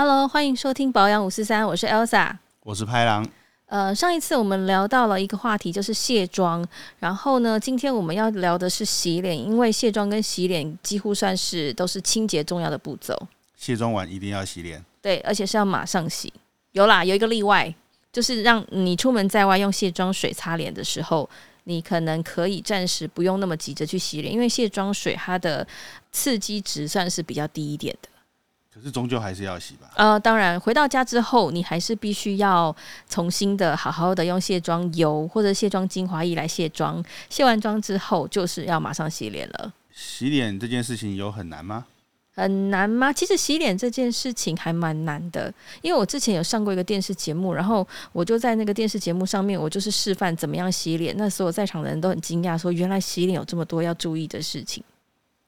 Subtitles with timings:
[0.00, 2.30] Hello，欢迎收听保养五四三，我是 Elsa，
[2.62, 3.28] 我是拍狼。
[3.66, 6.64] 呃，上一次我们聊到了一个话题，就是卸妆。
[7.00, 13.20] 然后呢，今天我们要聊的是洗脸，因为卸妆跟洗脸几乎算是都是清洁重要的步骤。
[13.56, 16.32] 卸妆完一定要洗脸，对，而且是要马上洗。
[16.70, 17.74] 有啦，有一个例外，
[18.12, 21.28] 就是让你出门在外用卸妆水擦脸的时候，
[21.64, 25.66] 你可能可以暂时不用那么急着去洗脸，因为卸妆水它的
[26.12, 28.08] 刺激值算是比较低一点的。
[28.78, 29.90] 可是终究还是要洗吧？
[29.96, 32.74] 呃，当然，回到家之后，你还是必须要
[33.08, 37.04] 重新的好好的用卸妆油或者卸妆精华液来卸妆。
[37.28, 39.72] 卸完妆之后，就是要马上洗脸了。
[39.92, 41.86] 洗脸这件事情有很难吗？
[42.34, 43.12] 很难吗？
[43.12, 45.52] 其实洗脸这件事情还蛮难的，
[45.82, 51.12] 因为我之前有上过一个电视节目，然后我就在那个电视节目上面，我就是示范怎么样洗脸。
[51.18, 54.84] 那时候在场的人都很惊讶，说原来洗脸有这么多要注意的事情。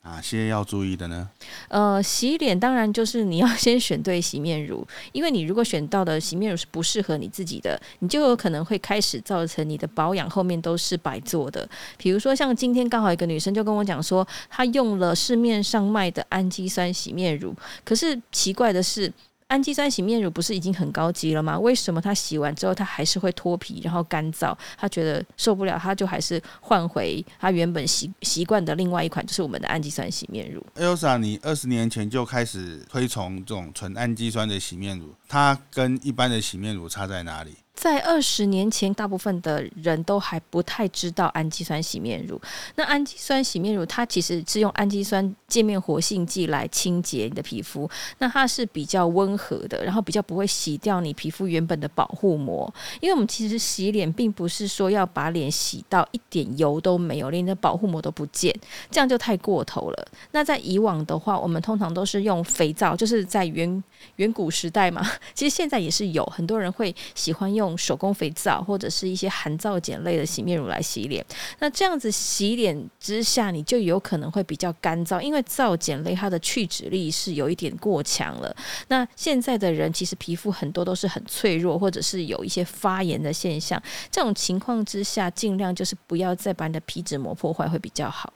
[0.02, 1.28] 哪些要注意的呢？
[1.68, 11.68] 呃，洗脸当然就是你要先选对洗面乳， 因为你如果选到的洗面乳是不适合你自己的，你就有可能会开始造成你的保养后面都是白做的。
[11.98, 19.12] 比如说，像今天刚好一个女生就跟我讲说，她用了市面上卖的氨基酸洗面乳，可是奇怪的是。
[19.50, 21.58] 氨基酸洗面乳不是已经很高级了吗？
[21.58, 24.56] 为什么他洗完之后他还是会脱皮，然后干燥？
[24.78, 30.64] 他觉得受不了，他就还是换回他原本习习惯的另外一款，就是我们的氨基酸洗面乳。
[30.76, 37.56] Elsa，你二十年前就开始推崇这种纯氨基酸的洗面乳，它跟一般的洗面乳差在哪里？
[37.80, 42.38] 在二十年前，大部分的人都还不太知道氨基酸洗面乳。
[42.74, 47.88] 那氨基酸洗面乳，它其实是用氨基酸界面活性剂来清洁你的皮肤。
[48.18, 52.70] 那它是比较温和的，然后比较不会洗掉你皮肤原本的保护膜。
[53.00, 58.54] 因为我们其实洗脸，并不是说要把脸洗到一点油都没有，连你的保护膜都不见，
[58.90, 60.08] 这样就太过头了。
[60.32, 63.82] 那在以往的话，我们通常都是用肥皂，就是在远
[64.16, 65.00] 远古时代嘛，
[65.32, 67.69] 其实现在也是有很多人会喜欢用。
[67.76, 71.24] 手工肥皂或者是一些含皂碱类的洗面乳来洗脸，
[71.58, 78.54] 那这样子洗脸之下，你就有可能会比较干燥，因为皂碱类它的去脂力是有一点过强了。
[78.88, 88.32] 那现在的人其实皮肤很多都是很脆弱，或者是有一些发炎的现象，这种情况之下，尽量就是不要再把你的皮脂膜破坏会比较好。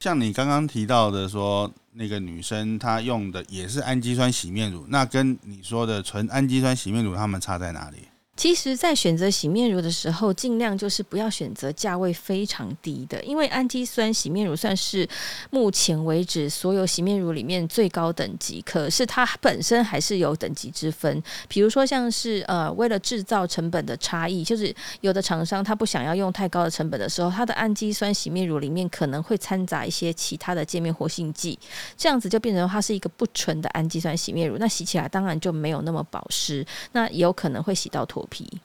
[0.00, 7.98] 像你刚刚提到的说，那个女生她用的也是氨基酸洗面乳，那跟你说的纯氨基酸洗面乳，它们差在哪里？
[8.36, 15.08] 其实，在选择洗面乳的时候，尽量就是不要选择价位非常低的，因为氨基酸洗面乳算是
[15.50, 21.22] 目前为止所有洗面乳里面最高等级，可是它本身还是有等级之分。
[21.46, 31.56] 比如说，像是呃，为了制造成本的差异，就是有的厂商他不想要用太高的成本的时候，它的氨基酸洗面乳里面可能会掺杂一些其他的界面活性剂，
[31.96, 38.23] 这样子就变成它是一个不纯的氨基酸洗面乳，那洗起来当然就没有那么保湿，那有可能会洗到脱。
[38.26, 38.60] 皮，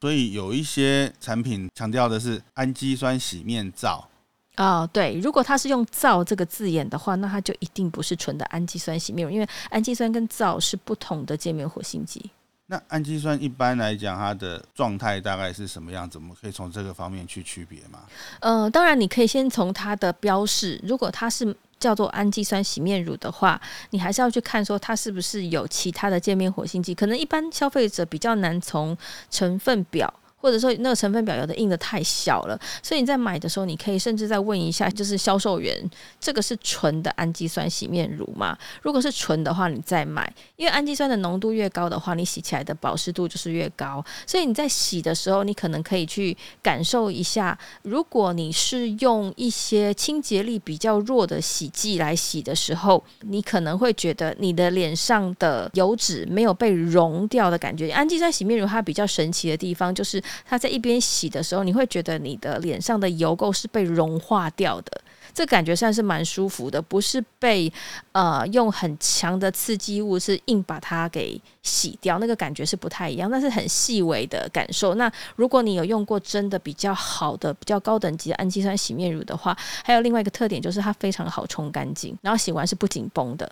[0.00, 4.08] 所以有一些产品强调的是氨基酸洗面皂
[4.56, 12.30] 哦，对，如果它是用“皂”这个字眼的话，那它就一定不是纯的氨基酸洗面乳，因为氨基酸跟皂是不同的界面活性剂。
[12.66, 16.08] 那氨基酸一般来讲，它的状态大概是什么样？
[16.08, 16.18] 子？
[16.18, 18.00] 我们可以从这个方面去区别吗？
[18.40, 21.56] 呃，当然，你可以先从它的标示，如果它是。
[21.82, 23.60] 叫做氨基酸洗面乳的话，
[23.90, 28.96] 你还是要去看说它是不是有其他的界面活性剂，可能一般消费者比较难从
[29.28, 30.14] 成分表。
[30.42, 35.88] 或者说那个成分表有的印的太小了，所以你在买的时候，你可以甚至再问一下，就是销售员，
[36.20, 38.58] 这个是纯的氨基酸洗面乳吗？
[38.82, 44.04] 如果是纯的话，你再买，因为氨基酸的浓度越高的话，你洗起来的保湿度就是越高。
[44.26, 57.92] 所以你在洗的时候，你可能可以去感受一下，如果你是用一些清洁力比较弱的洗剂来洗的时候，你可能会觉得你的脸上的油脂没有被溶掉的感觉。
[57.92, 60.20] 氨基酸洗面乳它比较神奇的地方就是。
[60.44, 65.00] 它在一边洗的时候，你会觉得你的脸上的油垢是被融化掉的，
[65.34, 67.72] 这感觉算是蛮舒服的，不是被
[68.12, 74.94] 呃用很强的刺激物是硬把它给洗掉，那个感觉是不太一样，那是很细微的感受。
[74.94, 83.50] 那如果你有用过真的比较好的、比较高等级的氨基酸洗面乳的话，还有另外一个特点就是它非常好冲干净，然后洗完是不紧绷的。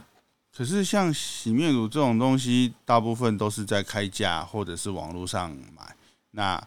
[0.57, 5.95] 可是像洗面乳这种东西，大部分都是在开价或者是网络上买。
[6.31, 6.63] 那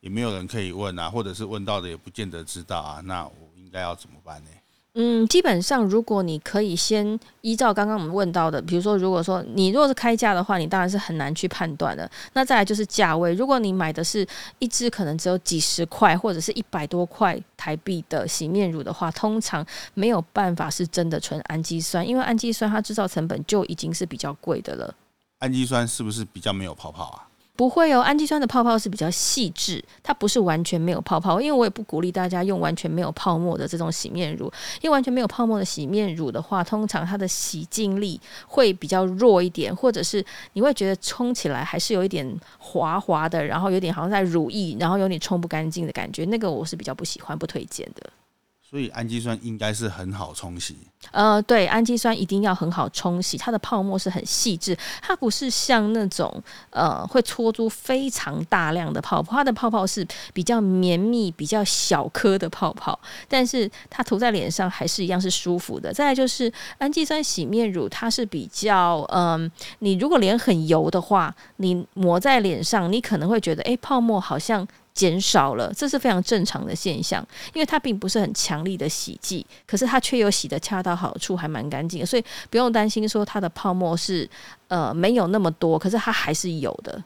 [0.00, 3.00] 也没有人可以问啊，或者是问到的也不见得知道啊。
[3.04, 4.50] 那我应该要怎么办呢？
[4.94, 12.10] 嗯，基本上如果你可以先依照刚刚我们问到的，比如说，如果说你如果是开价的话，你当然是很难去判断的。
[12.32, 14.26] 那再来就是价位，如果你买的是
[14.58, 19.64] 一支可能只有几十块或者是一百多块台币的洗面乳的话，通常
[19.94, 24.92] 没有办法是真的纯氨基酸，因为氨基酸它制造成本就已经是比较贵的了。
[25.38, 27.29] 氨基酸是不是比较没有泡泡啊？
[27.60, 31.38] 不会哦，氨基酸的泡泡是比较细致，它不是完全没有泡泡。
[31.38, 40.24] 因为我也不鼓励大家用完全没有泡沫的这种洗面乳，因为完全没有泡沫的洗面乳的话，通常它的洗净力会比较弱一点，或者是
[40.54, 42.26] 你会觉得冲起来还是有一点
[42.56, 48.10] 滑滑的，然后有点好像在乳液，然后有点冲不干净的感觉，那个我是比较不喜欢、不推荐的。
[48.70, 50.76] 所以氨基酸应该是很好冲洗。
[51.10, 56.30] 呃，对，氨基酸一定要很好冲洗，它的泡沫是很细致，它不是像那种
[56.68, 62.96] 呃会搓出非常大量的泡泡，它的泡泡是比较绵密、比较小颗的泡泡，
[63.26, 65.92] 但是它涂在脸上还是一样是舒服的。
[65.92, 69.50] 再来就是氨基酸洗面乳，它是比较嗯，
[69.80, 74.68] 你如果脸很油的话，你抹在脸上，你可能会觉得哎，泡沫好像。
[74.92, 84.28] 减少了，这是非常正常的现象，因为它并不是很强力的洗剂，可是它却又洗的恰到好处，还蛮干净，所以不用担心说它的泡沫是
[84.68, 87.02] 呃没有那么多，可是它还是有的。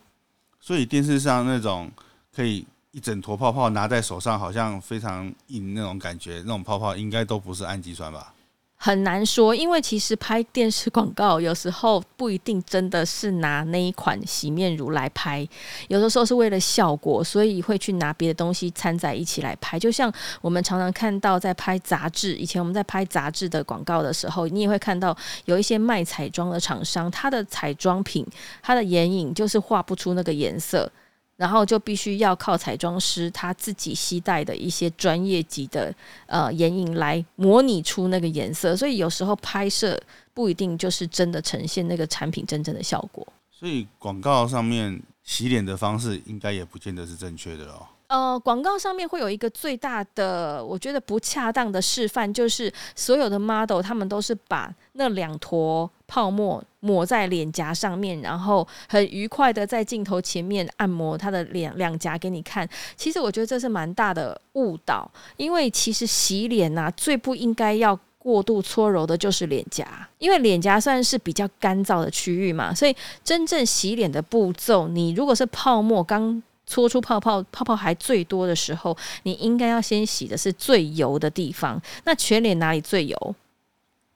[0.61, 1.91] 所以电视上那种
[2.35, 8.34] 可以一整坨泡泡拿在手上，好像非常硬那种感觉，那种泡泡应该都不是氨基酸吧？
[8.85, 15.49] 很难说，因为其实拍电视广告有时候不一定真的是拿那一款洗面乳来拍，
[15.89, 19.79] 有的时候是为了效果，所以会去拿别的东西掺在一起来拍。
[19.79, 25.17] 就像我们常常看到在拍杂志，以前我们在拍杂志的广告的时候，你也会看到
[25.47, 28.27] 有一些卖彩妆的厂商，它的彩妆品，
[28.63, 30.93] 它的眼影就是画不出那个颜色。
[31.37, 35.95] 然后就必须要靠彩妆师他自己携带的一些专业级的
[36.27, 40.01] 呃眼影来模拟出那个颜色，所以有时候拍摄
[40.33, 43.27] 不一定就是真的呈现那个产品真正的效果。
[43.51, 47.87] 所以广告上面洗脸的方式应该也不见得是正确的哦。
[48.07, 62.69] 呃，广告上面会有一个最大的，我觉得不恰当的示范，就是所有的 model 他们都是把那两坨泡沫抹在脸颊上面，然后很愉快的在镜头前面按摩他的脸两颊给你看。
[62.97, 76.43] 其实我觉得这是蛮大的误导，因为其实洗脸呐，最不应该要过度搓揉的就是脸颊，因为脸颊算是比较干燥的区域嘛，所以真正洗脸的步骤，你如果是泡沫刚。
[76.67, 81.79] 搓出泡泡，泡泡还最多的时候，你应该要先洗的是最油的地方。
[82.05, 83.35] 那全脸哪里最油？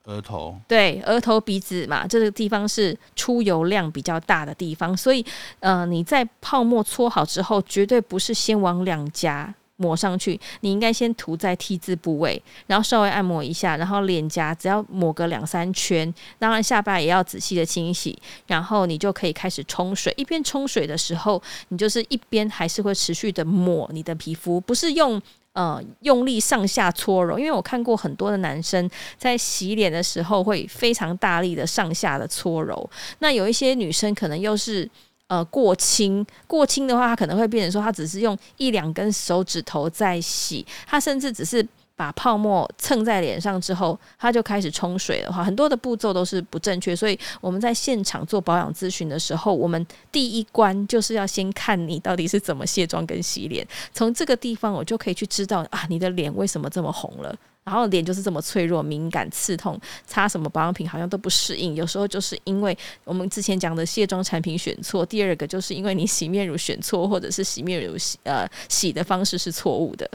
[0.09, 0.59] 额头。
[0.67, 4.97] 对，额头、鼻子嘛，这个地方是出油量比较大的地方。
[4.97, 5.25] 所以，
[5.59, 9.53] 呃，你在泡沫搓好之后，绝对不是先往两颊。
[9.81, 20.13] 抹上去，你应该先涂在 T 字部位，然后稍微按摩一下，然后脸颊只要抹个两三圈，当然下巴也要仔细的清洗，然后你就可以开始冲水。
[20.17, 25.21] 一边冲水的时候，你就是一边还是会持续的抹你的皮肤，不是用
[25.59, 32.89] 呃用力上下搓揉，因为我看过很多的男生在洗脸的时候会非常大力的上下的搓揉，
[33.19, 34.89] 那有一些女生可能又是。
[35.29, 41.63] 呃，过轻过轻的话，她可能会变成说，她只是用一两根手指头在洗，她甚至只是
[41.99, 46.95] 把泡沫蹭在脸上之后，它就开始冲水的话，很多的步骤都是不正确。
[46.95, 57.35] 所以我们在现场做保养咨询的时候，我们第一关就是要先看你到底是怎么卸妆跟洗脸，从这个地方我就可以去知道啊，你的脸为什么这么红了。
[57.65, 61.75] 然后脸就是这么脆弱、敏感、刺痛，擦什么保养品好像都不适应。
[61.75, 70.09] 有时候就是因为我们之前讲的卸妆产品选错，第二个就是因为你洗面乳选错，或者是洗面乳洗呃洗的方式是错误的。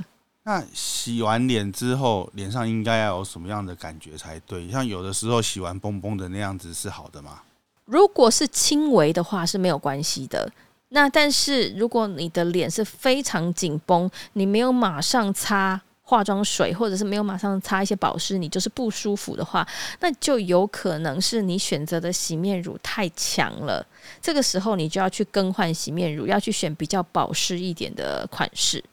[0.45, 4.71] 那洗完脸之后，脸上应该要有什么样的感觉才对？
[4.71, 7.43] 像有的时候洗完崩崩的那样子是好的吗？
[7.87, 10.51] 如果是轻微的话是没有关系的。
[10.91, 15.81] 那但是如果你的脸是非常紧绷，你没有马上擦。
[16.07, 19.67] 化妆水，或者是没有马上擦一些保湿，你就是不舒服的话，
[20.01, 23.85] 那就有可能是你选择的洗面乳太强了。
[24.21, 28.85] 这个时候，你就要去更换洗面乳，要去选比较保湿一点的款式。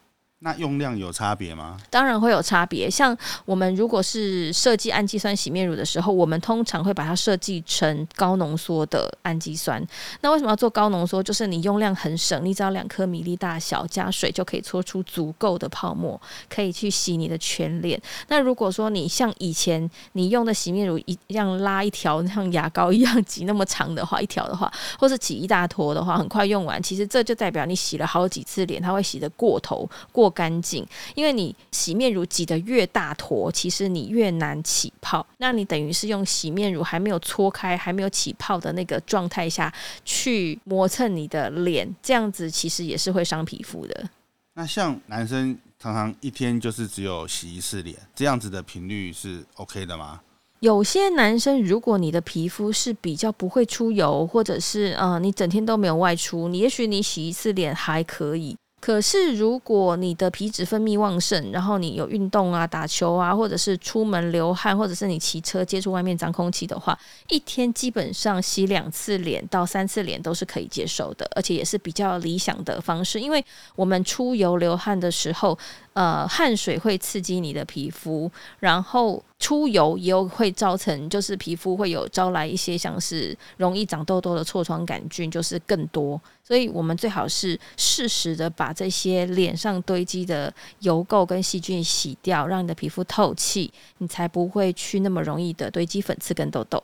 [0.43, 1.77] 那用量有差别吗？
[1.91, 2.89] 当然会有差别。
[2.89, 9.79] 像我们如果是设计氨基酸洗面乳的时候，我们通常会把它设计成高浓缩的氨基酸。
[10.21, 11.21] 那为什么要做高浓缩？
[11.21, 16.19] 就是你用量很省，你只要两颗米粒大小加水就可以搓出足够的泡沫，
[16.49, 18.01] 可以去洗你的全脸。
[18.27, 30.30] 那如果说你像以前你用的洗面乳一样拉一条像牙膏一样挤那么长的话，一条的话，或是挤一大坨的话，很快用完，其实这就代表你洗了好几次脸，它会洗得过头过。
[30.31, 35.25] 干净，因为你洗面乳挤得越大坨，其实你越难起泡。
[35.37, 39.71] 那你等于是用洗面乳还没有搓开、还没有起泡的那个状态下
[40.05, 44.09] 去磨蹭你的脸，这样子其实也是会伤皮肤的。
[44.53, 50.21] 那像男生常常一天就是只有洗一次脸，这样子的频率是 OK 的吗？
[50.59, 58.55] 有些男生，如果你的皮肤是比较不会出油，或者是呃你整天都没有外出，你也许你洗一次脸还可以。
[58.81, 66.97] 可是，如果你的皮脂分泌旺盛，然后你有运动啊、打球啊，或者是出门流汗，或者是你骑车接触外面脏空气的话，
[67.29, 73.21] 一天基本上洗两次脸到三次脸都是可以接受的，而且也是比较理想的方式。
[73.21, 73.45] 因为
[73.75, 75.55] 我们出油流汗的时候，
[75.93, 86.19] 呃，汗水会刺激你的皮肤，然后出油也有会造成，就是皮肤会有招来一些像是容易长痘痘的痤疮杆菌，就是更多。
[86.43, 96.81] 所以我们最好是适时的把这些脸上堆积的油垢跟细菌洗掉，让你的皮肤透气，你才不会去那么容易的堆积粉刺跟痘痘。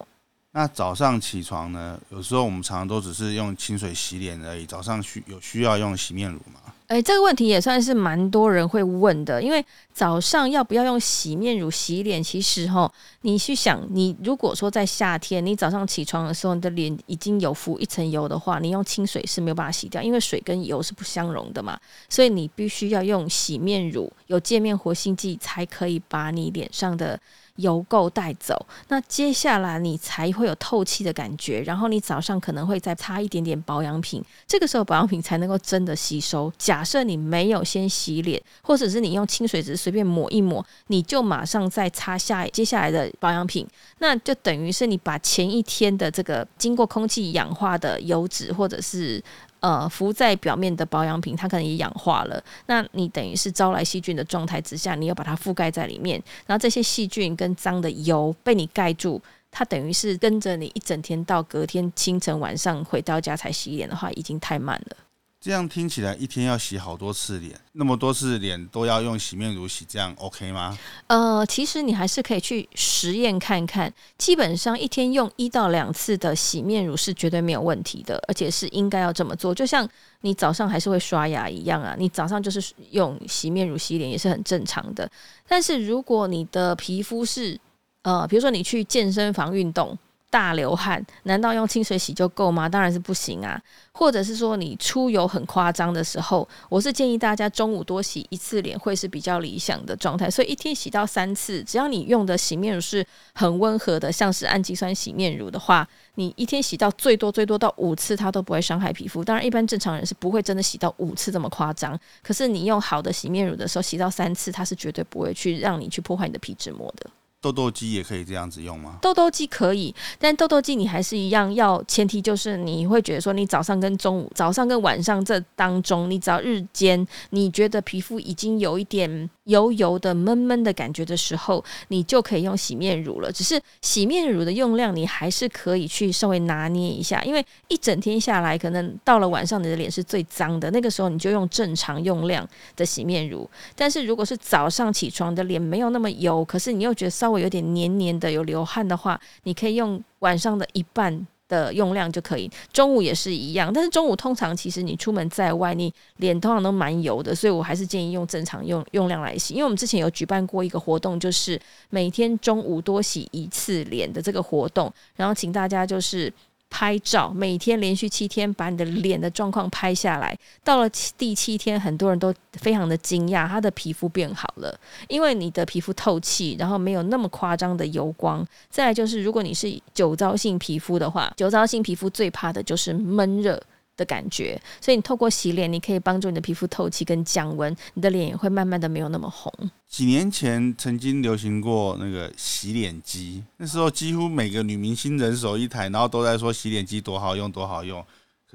[0.51, 1.97] 那早上起床呢？
[2.09, 4.65] 有时候我们常常都只是用清水洗脸而已。
[4.65, 6.59] 早上需有需要用洗面乳吗？
[6.87, 12.23] 哎，这个问题也算是蛮多人会问的，因为早上要不要用洗面乳洗脸？
[12.23, 12.89] 其实哈，
[13.23, 21.77] 你去想，你如果说在夏天，你早上起床的时候，你的脸已经有浮一层油的话，你用清水是没有办法洗掉，因为水跟油是不相容的嘛，
[22.07, 27.19] 所以你必须要用洗面乳，有界面活性剂，才可以把你脸上的。
[27.57, 31.61] 油垢带走，那接下来你才会有透气的感觉。
[31.61, 36.51] 然后你早上可能会再擦一点点保养品，这个时候保养品才能够真的吸收。
[36.57, 43.67] 假设你没有先洗脸，或者是你用清水只是随便抹一抹，你就马上再擦下接下来的保养品，
[43.99, 49.23] 那就等于是你把前一天的这个经过空气氧化的油脂或者是。
[49.59, 52.41] 呃，浮在表面的保养品，它可能也氧化了。
[52.67, 64.97] 那你等于是招来细菌的状态之下，你要把它覆盖在里面，然后这些细菌跟脏的油被你盖住，它等于是跟着你一整天到隔天清晨晚上回到家才洗脸的话，已经太慢了。
[65.39, 70.77] 这样听起来一天要洗好多次脸，那么多次脸都要用洗面乳洗，这样 OK 吗？
[71.05, 73.93] 呃，其实你还是可以去实验看看。
[74.17, 79.53] 基本上一天用一到两次的洗面乳是绝对没有问题的，而且是应该要这么做。
[79.53, 79.87] 就像
[80.21, 85.09] 你早上还是会刷牙一样啊，你早上就是用洗面乳洗脸也是很正常的。
[85.47, 87.57] 但是如果你的皮肤是
[88.01, 89.97] 呃，比如说你去健身房运动。
[90.29, 92.67] 大流汗，难道用清水洗就够吗？
[92.67, 93.59] 当然是不行啊！
[93.93, 100.29] 或者是说你出油很夸张的时候，我是建议大家中午多洗一次脸，会是比较理想的状态。
[100.29, 109.23] 所以一天洗到三次，只要你用的洗面乳是很温和的，像是氨基酸洗面乳的话，你一天洗到最多最多到五次，它都不会伤害皮肤。
[109.23, 111.97] 当然，一般正常人是不会真的洗到五次这么夸张。
[112.21, 117.09] 可是你用好的洗面乳的时候，洗到三次，它是绝对不会去让你去破坏你的皮脂膜的。
[117.39, 118.97] 痘痘肌也可以这样子用吗？
[119.01, 133.31] 痘痘肌可以，但痘痘肌你还是一样要前提就是你会觉得说，你早上跟中午、早上跟晚上这当中，你只要日间你觉得皮肤已经有一点油油的、闷闷的感觉的时候，你就可以用洗面乳了。
[133.31, 143.49] 只是洗面乳的用量你还是可以去稍微拿捏一下，因为一整天下来，可能到了晚上你的脸是最脏的，那个时候你就用正常用量的洗面乳。
[143.75, 152.49] 但是如果是早上起床的脸没有那么油，可是你又觉得稍微有点黏黏的，有流汗的话，你可以用晚上的一半的用量就可以。
[152.71, 159.53] 中午也是一样，但是中午通常其实你出门在外，你脸通常都蛮油的，所以我还是建议用正常用用量来洗。
[159.53, 166.31] 因为我们之前有举办过一个活动，就是每天中午多洗一次脸的这个活动，然后请大家就是。
[166.77, 170.37] 拍照，每天连续七天把你的脸的状况拍下来。
[170.63, 178.47] 到了第七天，很多人都非常的惊讶，他的皮肤变好了，因为你的皮肤透气，然后没有那么夸张的油光。
[178.69, 183.59] 再就是，如果你是酒糟性皮肤的话，酒糟性皮肤最怕的就是闷热。
[183.97, 189.51] 的感觉，所以你透过洗脸，你可以帮助你的皮肤透气跟降温，你的脸也会慢慢的没有那么红。
[189.89, 198.05] 几年前曾经流行过那个洗脸机，那时候几乎每个女明星人手一台，然后都在说洗脸机多好用，多好用。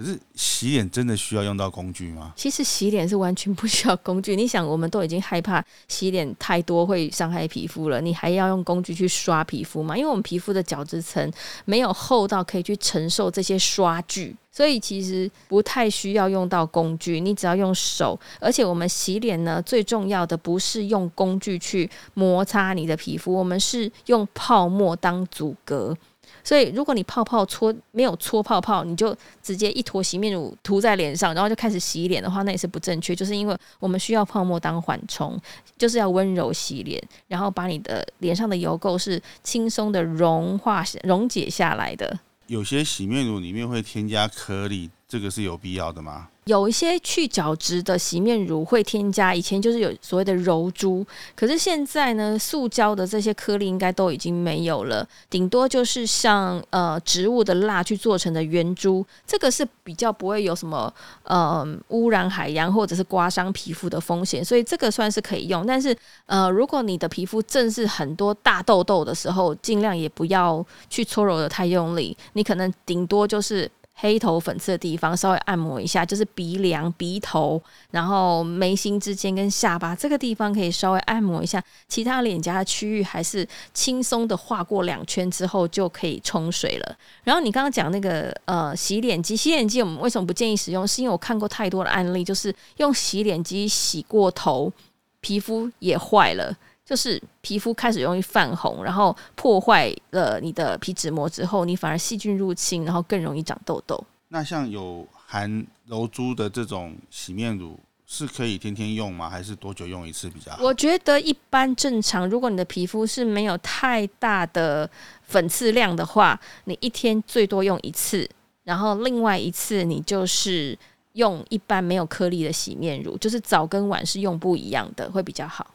[0.03, 2.33] 可是洗脸真的需要用到工具吗？
[2.35, 4.35] 其实洗脸是完全不需要工具。
[4.35, 9.97] 你想，我们都已经害怕洗脸太多会伤害皮肤了，你还要用工具去刷皮肤吗？
[9.97, 11.33] 因为我们皮肤的角质层
[11.65, 17.21] 没有厚到可以去承受这些刷具，所以其实不太需要用到工具。
[17.21, 25.97] 你只要用手，而且我们洗脸呢，最重要的不是用工具去摩擦你的皮肤，我们是用泡沫当阻隔。
[26.45, 33.15] 所以，如果你泡泡搓没有搓泡泡，你就直接一坨洗面乳涂在脸上，然后就开始洗脸的话，那也是不正确。
[33.15, 35.41] 就是因为我们需要泡沫当缓冲，
[35.79, 42.19] 就是要温柔洗脸，然后把你的脸上的油垢是轻松的融化、溶解下来的。
[42.49, 44.91] 有些洗面乳里面会添加颗粒。
[45.13, 46.29] 这个是有必要的吗？
[46.45, 51.05] 有一些去角质的洗面乳会添加，以前就是有所谓的柔珠，
[51.37, 60.91] 可是现在呢，塑胶的这些颗粒应该都已经没有了，顶多就是像呃植物的蜡去做成的圆珠，这个是比较不会有什么
[61.25, 65.67] 呃污染海洋或者是刮伤皮肤的风险，所以这个算是可以用。
[65.67, 73.71] 但是呃，如果你的皮肤正是很多大痘痘的时候，尽量也不要去搓揉的太用力，你可能顶多就是。
[73.95, 86.97] 黑头粉刺的地方稍微按摩一下，就是鼻梁、鼻头，然后眉心之间跟下巴这个地方可以稍微按摩一下，其他脸颊的区域还是轻松的画过两圈之后就可以冲水了。
[87.23, 90.87] 然后你刚刚讲那个呃洗脸机，洗脸机我们为什么不建议使用？
[90.89, 94.73] 是因为我看过太多的案例，就是用洗脸机洗过头，
[95.21, 96.57] 皮肤也坏了。
[96.93, 103.99] 就是皮肤开始容易泛红，然后破坏了你的皮脂膜之后，你反而细菌入侵，然后更容易长痘痘。
[104.29, 109.31] 那像有含柔珠的这种洗面乳是可以天天用吗？
[109.31, 110.63] 还是多久用一次比较好？
[110.63, 114.87] 我觉得一般正常，如果你的皮肤是没有太大的
[115.23, 118.29] 粉刺量的话，你一天最多用一次，
[118.65, 120.79] 然后另外一次你就是
[121.15, 125.67] 用一般没有颗粒的洗面乳，就是早跟晚是用不一样的，会比较好。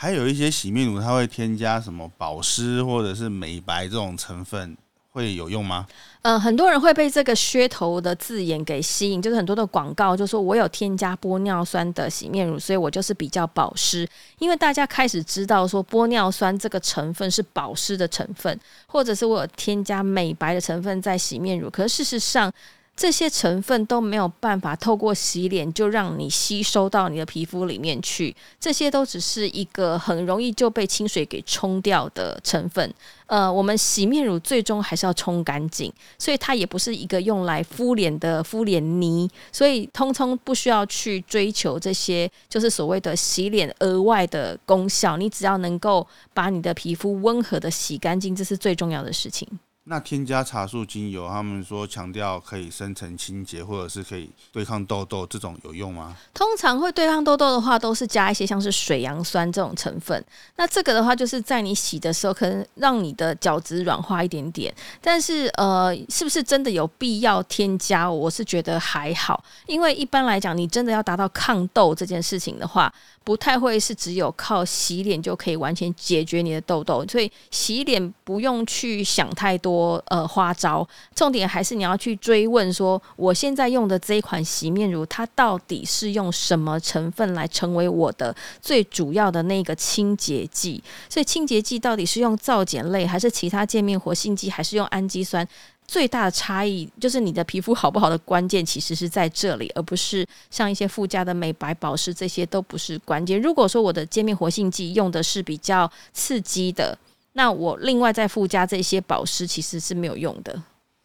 [0.00, 4.76] 还有一些洗面乳，它会添加什么保湿或者是美白这种成分，
[5.10, 5.88] 会有用吗？
[6.22, 14.08] 嗯，很多人会被这个噱头的字眼给吸引，就是很多的广告就说我有添加玻尿酸的洗面乳，所以我就是比较保湿。
[14.38, 22.52] 因为大家开始知道说玻尿酸这个成分是保湿的成分，或者是我有添加美白的成分在洗面乳，可是事实上。
[22.98, 32.92] 这些成分都没有办法透过洗脸就让你吸收到你的皮肤里面去，这些都只是一个很容易就被清水给冲掉的成分。
[33.26, 45.16] 呃，我们洗面乳最终还是要冲干净，所以它也不是一个用来敷脸的敷脸泥，所以通通不需要去追求这些，就是所谓的洗脸额外的功效。
[45.16, 49.46] 你只要能够把你的皮肤温和的洗干净，这是最重要的事情。
[49.88, 56.14] 那添加茶树精油，他们说强调可以深层清洁，或者是可以对抗痘痘，这种有用吗？
[56.34, 60.22] 通常会对抗痘痘的话，都是加一些像是水杨酸这种成分。
[60.56, 64.72] 那这个的话，就是在你洗的时候，可能让你的角质软化一点点。
[65.00, 68.10] 但是，呃，是不是真的有必要添加？
[68.10, 72.92] 我是觉得还好，因为一般来讲，你真的要达到抗痘这件事情的话。
[73.24, 90.82] 不太会是只有靠洗脸就可以完全解决你的痘痘，所以洗脸不用去想太多呃花招，重点还是你要去追问说，我现在用的这一款洗面乳，它到底是用什么成分来成为我的最主要的那个清洁剂？
[91.08, 95.46] 所以清洁剂到底是用皂碱类，还是其他界面活性剂，还是用氨基酸？
[95.86, 103.40] 最大的差异就是你的皮肤好不好的关键其实是在这里，而不是像一些附加的美白保湿这些都不是关键。
[103.40, 106.98] 如果说我的界面活性剂用的是比较刺激的，
[107.38, 110.60] 那我另外再附加这些保湿其实是没有用的。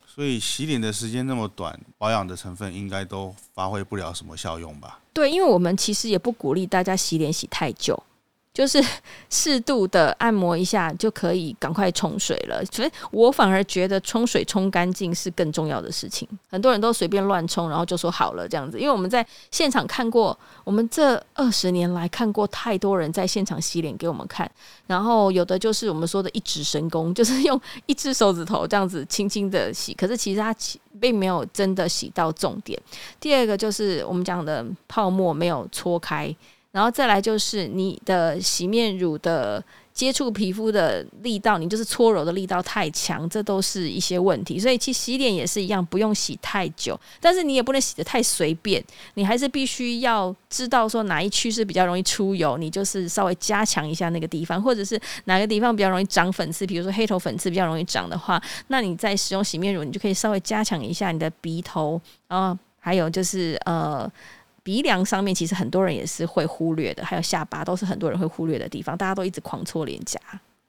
[0.08, 5.00] 所以洗脸的时间那么短，保养的成分应该都发挥不了什么效用吧？
[5.14, 8.02] 对，因为我们其实也不鼓励大家洗脸洗太久。
[8.54, 8.82] 就是
[9.30, 16.28] 适度的按摩一下就可以赶快冲水了，所以我反而觉得冲水冲干净是更重要的事情。
[16.50, 18.80] 很多人都随便乱冲，然后就说好了这样子。
[18.80, 24.50] 因为我们在现场看过，我们这二十年来看过太多人在现场洗脸给我们看，
[24.86, 30.56] 然后有的就是我们说的一指神功， 就是用一只手指头这样子轻轻的洗，可是其实他
[31.00, 32.80] 并没有真的洗到重点。
[33.20, 36.34] 第二个就是我们讲的泡沫没有搓开。
[36.74, 44.58] 然后再来就是你的洗面乳的接触皮肤的力道，你就是搓揉的力道太强，这都是一些问题。
[44.58, 48.84] 所以其实洗脸也是一样，不用洗太久，但是你也不能洗的太随便，
[49.14, 64.12] 你还是必须要知道说哪一区是比较容易出油，你就是稍微加强一下那个地方，或者是哪个地方比较容易长粉刺，比如说黑头粉刺比较容易长的话，那你在使用洗面乳，你就可以稍微加强一下你的鼻头，然后还有就是呃。
[64.64, 70.20] 鼻梁上面其实很多人也是会忽略的，还有下巴都是很多人会忽略的地方，大家都一直狂搓脸颊。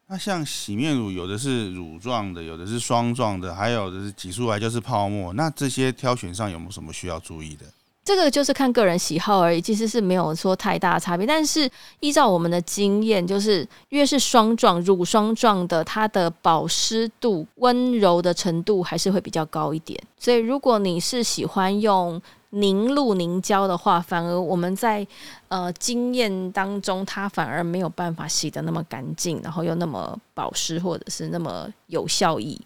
[0.07, 5.33] 那像洗面乳，有的是乳状的，有的是霜状的，还有的是挤出来就是泡沫。
[5.33, 7.65] 那这些挑选上有没有什么需要注意的？
[8.05, 11.27] 这个就是看个人喜好而已，其实是没有说太大的差别。
[11.27, 11.69] 但是
[12.01, 19.99] 依照我们的经验，就是越是霜状、乳霜状的，它的保湿度、温柔的程度还是会比较高一点。
[20.19, 22.21] 所以如果你是喜欢用，
[22.55, 25.07] 凝露凝胶的话，反而我们在
[25.49, 32.61] 呃经验当中，它反而没有办法洗的那么干净，然后又那么保湿，或者是那么有效益。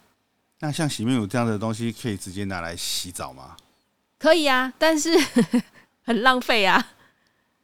[0.60, 3.56] 那像洗面乳这样的东西，可以直接拿来洗澡吗？
[4.18, 5.10] 可以啊，但是
[6.04, 6.84] 很浪费啊。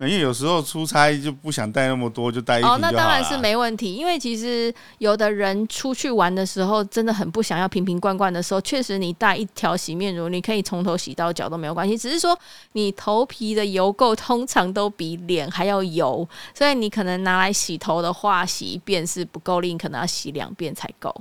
[0.01, 11.97] 因为有时候出差就不想带那么多，就带一瓶哦，那当然是没问题，因为其实有的人出去玩的时候，真的很不想要瓶瓶罐罐的时候，确实你带一条洗面乳，你可以从头洗到脚都没有关系。
[11.97, 12.37] 只是说
[12.73, 21.15] 你头皮的油垢通常都比脸还要油，所以你可能拿来洗头的话，洗一遍是不够力，你可能要洗两遍才够。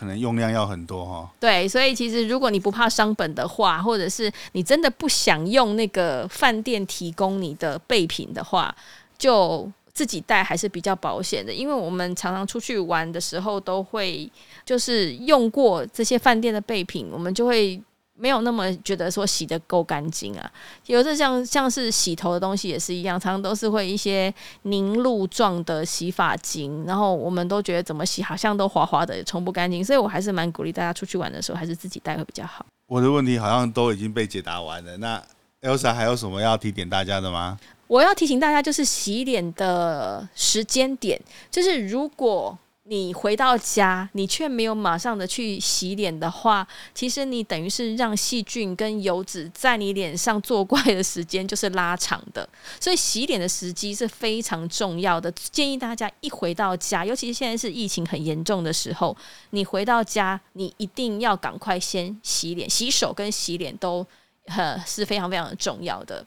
[0.00, 1.30] 可能用量要很多哈。
[1.38, 8.74] 对，所以其实如果你不怕伤本的话，或者是你真的不想用那个饭店提供你的备品的话，
[9.18, 11.52] 就自己带还是比较保险的。
[11.52, 14.30] 因为我们常常出去玩的时候，都会
[14.64, 17.78] 就是用过这些饭店的备品，我们就会。
[18.20, 20.52] 没有那么觉得说洗的够干净啊，
[20.86, 32.66] 有的像像是洗头的东西也是一样，常常都是会一些凝露状的洗发精，然后我们都觉得怎么洗好像都滑滑的，也冲不干净，所以我还是蛮鼓励大家出去玩的时候还是自己带会比较好。
[32.86, 35.22] 我的问题好像都已经被解答完了，那
[35.62, 37.58] Elsa 还有什么要提点大家的吗？
[37.86, 42.58] 我要提醒大家，就是洗脸的时间点，就是如果。
[42.90, 52.46] 你回到家，你却没有马上的去洗脸的话，其实你等于是让细菌跟油脂在你脸上作怪的时间就是拉长的。
[52.80, 55.30] 所以洗脸的时机是非常重要的。
[55.30, 59.16] 建议大家一回到家，尤其是现在是疫情很严重的时候，
[59.50, 64.04] 你回到家，你一定要赶快先洗脸、洗手跟洗脸都
[64.46, 66.26] 呃是非常非常的重要的。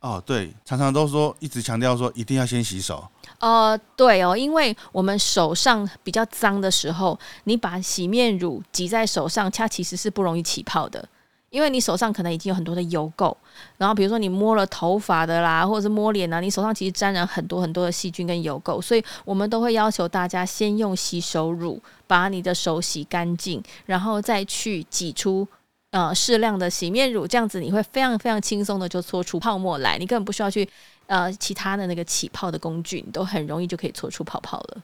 [0.00, 3.04] 哦，对，常常都说一直强调说一定要先洗手。
[3.40, 11.08] 呃，对哦，因为我们手上比较脏的时候，你把洗面乳挤在手上，它其实是不容易起泡的，
[11.50, 13.34] 因为你手上可能已经有很多的油垢，
[13.76, 25.46] 然后比如说你摸了头发的啦，或者是摸脸啊，你手上其实沾染很多很多的细菌跟油垢，所以我们都会要求大家先用洗手乳把你的手洗干净，然后再去挤出
[25.90, 30.68] 呃适量的洗面乳，这样子你会非常非常轻松的就搓出泡沫来，你根本不需要去。
[31.06, 34.82] 呃，其他的那个起泡的工具，你都很容易就可以搓出泡泡了。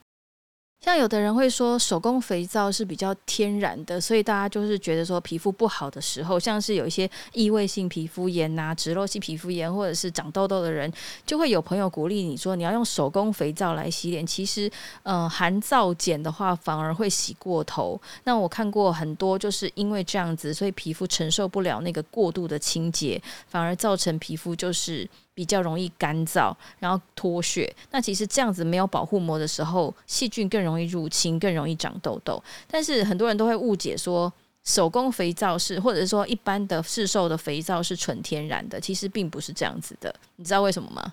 [0.85, 10.93] 像有的人会说手工肥皂是比较天然的，所以大家就是觉得说皮肤不好的时候，像是有一些异位性皮肤炎呐、脂漏性皮肤炎或者是长痘痘的人，
[11.25, 14.27] 就会有朋友鼓励你说你要用手工肥皂来洗脸。
[14.27, 14.71] 其实，
[15.05, 17.99] 呃，含皂碱的话反而会洗过头。
[18.25, 23.19] 那我看过很多就是因为这样子，所以皮肤承受不了那个过度的清洁，
[23.49, 25.09] 反而造成皮肤就是。
[25.35, 27.75] 比较容易干燥，然后脱屑。
[27.91, 32.43] 那其实这样子没有保护膜的时候，细菌更容易入侵，更容易长痘痘。
[32.69, 40.15] 但是很多人都会误解说，手工肥皂是，或者是说一般的市售的肥皂是纯天然的，其实并不是这样子的。
[40.37, 41.13] 你知道为什么吗？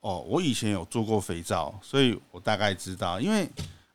[0.00, 3.48] 哦，我以前有做过肥皂，所以我大概知道，因为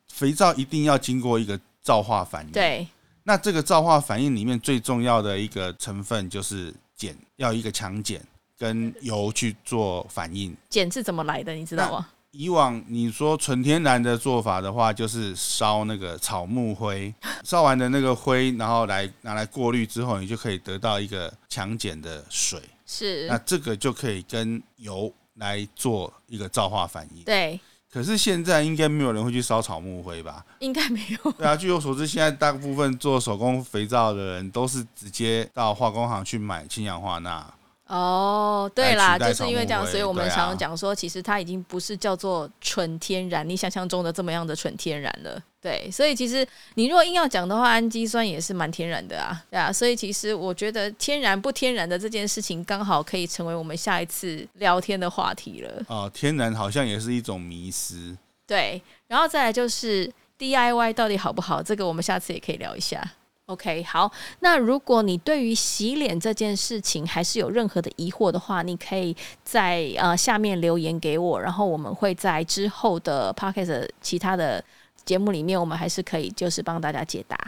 [0.08, 2.50] 肥皂一定要经过一个皂化反应。
[2.50, 2.86] 对。
[3.24, 8.18] 那这个皂化反应里面最重要的一个成分就是碱，要一个强碱。
[8.58, 11.52] 跟油去做反应，碱是怎么来的？
[11.52, 12.08] 你知道吗？
[12.32, 22.60] 以往你说纯天然的做法的话，就是烧那个草木灰， 烧完的那个灰，然后来拿来过滤之后，你就可以得到一个强碱的水。
[22.84, 27.22] 是，那这个就可以跟油来做一个皂化反应。
[27.22, 27.58] 对。
[27.90, 30.44] 可是现在应该没有人会去烧草木灰吧？
[30.58, 31.32] 应该没有。
[31.32, 37.54] 对啊，据我所知，现在大部分做手工肥皂的人都是直接到化工行去买氢氧化钠。
[37.88, 45.42] 哦，对啦，就是因为这样，所以我们常常讲说，其实它已经不是叫做纯天然，你想象中的这么样的纯天然了。
[45.60, 49.72] 对，所以其实你如果硬要讲的话，氨基酸也是蛮天然的啊，对啊。
[49.72, 55.82] 所以其实我觉得天然不天然的这件事情，刚好可以成为我们下一次聊天的话题了。
[55.88, 58.14] 哦，天然好像也是一种迷失。
[58.46, 61.62] 对，然后再来就是 DIY 到底好不好？
[61.62, 63.02] 这个我们下次也可以聊一下。
[63.48, 64.12] OK，好。
[64.40, 74.62] 那如果你对于洗脸这件事情还是有任何的疑惑的话，你可以在呃下面留言给我，然后我们会在之后的 p o c k e t 其他的
[75.06, 77.38] 节目里面，我们还是可以就是帮大家解答。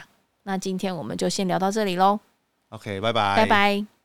[0.44, 2.18] 那今天我们就先聊到这里喽。
[2.70, 3.90] OK，拜拜，拜拜。